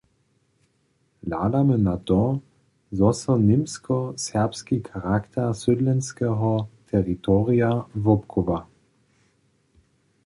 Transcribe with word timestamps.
Hladamy 1.25 1.75
na 1.87 1.93
to, 2.11 2.17
zo 3.01 3.11
so 3.19 3.35
němsko-serbski 3.43 4.79
charakter 4.89 5.53
sydlenskeho 5.63 6.51
teritorija 6.95 7.71
wobchowa. 8.09 8.59